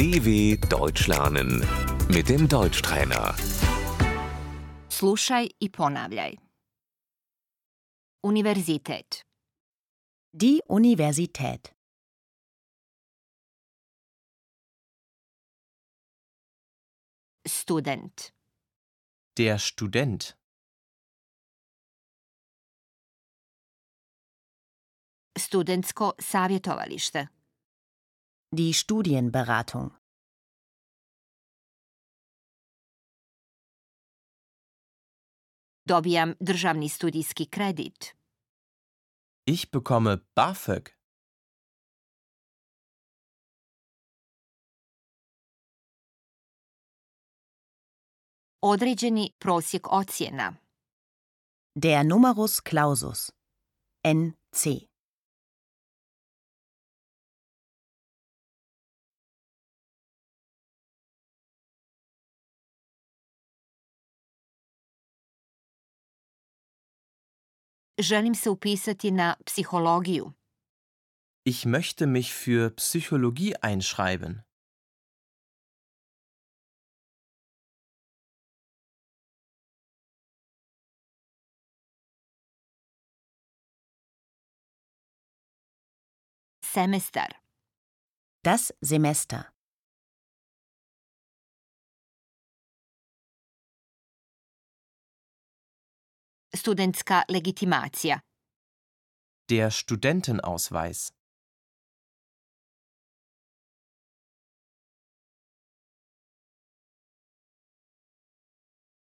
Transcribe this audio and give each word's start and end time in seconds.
DW 0.00 0.56
Deutsch 0.70 1.08
lernen 1.08 1.50
mit 2.08 2.28
dem 2.28 2.48
Deutschtrainer. 2.48 3.34
Slušaj 4.88 5.48
i 5.60 5.68
ponavljaj. 5.70 6.36
Univerzitet, 8.22 9.22
Die 10.32 10.60
Universität. 10.68 11.74
student, 17.48 18.32
Der 19.36 19.58
Student. 19.58 20.34
studentsko 25.38 26.12
savjetovalište, 26.18 27.26
Die 28.52 28.72
Studienberatung. 28.72 29.90
dobijam 35.84 36.34
državni 36.40 36.88
studijski 36.88 37.46
kredit, 37.46 38.14
Ich 39.46 39.70
bekomme 39.72 40.16
BAföG. 40.36 40.88
određeni 48.62 49.30
prosjek 49.38 49.92
ocjena, 49.92 50.54
Der 51.74 52.06
Numerus 52.06 52.60
Clausus. 52.70 53.32
NC. 54.04 54.89
Želim 68.02 68.34
se 68.34 68.50
upisati 68.50 69.10
na 69.10 69.36
psihologiju, 69.46 70.32
Ich 71.44 71.64
möchte 71.66 72.06
mich 72.06 72.34
für 72.34 72.70
Psychologie 72.76 73.54
einschreiben. 73.62 74.42
semestar, 86.64 87.28
Das 88.42 88.72
Semester. 88.80 89.52
Studentska 96.60 97.22
legitimacija, 97.28 98.20
Der 99.50 99.70
Studentenausweis. 99.70 101.12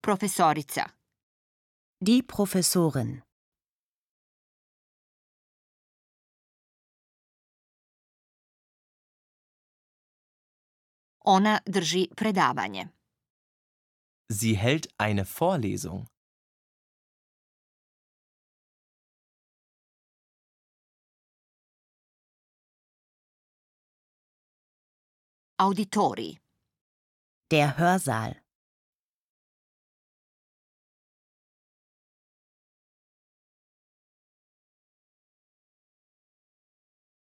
profesorica, 0.00 0.84
Die 2.00 2.22
Professorin. 2.22 3.22
ona 11.24 11.58
drži 11.66 12.08
predavanje, 12.16 12.88
Sie 14.32 14.54
hält 14.56 14.86
eine 14.98 15.24
Vorlesung. 15.24 16.06
Auditorij, 25.56 26.38
Der 27.50 27.68
Hörsaal. 27.78 28.34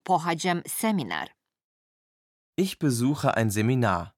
pohađam 0.05 0.63
seminar, 0.67 1.29
Ich 2.57 2.79
besuche 2.79 3.35
ein 3.37 3.51
Seminar. 3.51 4.13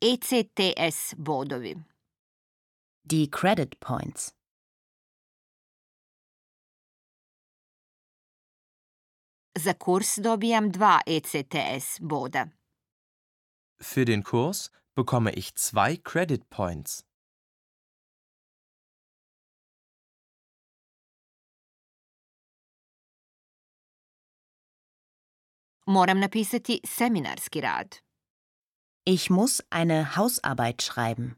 ECTS 0.00 1.14
bodovi, 1.18 1.74
Die 3.04 3.28
Credit 3.30 3.80
Points. 3.80 4.32
Za 9.58 9.74
kurs 9.74 10.16
dobijam 10.16 10.70
dva 10.72 11.00
ECTS 11.06 11.98
boda, 12.00 12.46
Für 13.80 14.04
den 14.04 14.22
Kurs 14.22 14.70
bekomme 14.94 15.30
ich 15.32 15.54
zwei 15.54 15.96
Credit 15.96 16.50
Points. 16.50 17.04
moram 25.86 26.18
napisati 26.20 26.80
seminarski 26.84 27.60
rad, 27.60 28.02
Ich 29.04 29.30
muss 29.30 29.62
eine 29.70 30.16
Hausarbeit 30.16 30.82
schreiben. 30.82 31.36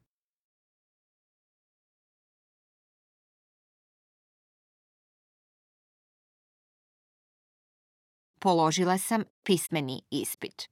Položila 8.41 8.99
sam 8.99 9.25
pismeni 9.45 10.03
ispit. 10.11 10.69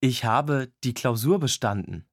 Ich 0.00 0.24
habe 0.24 0.72
die 0.84 0.94
Klausur 0.94 1.38
bestanden. 1.38 2.06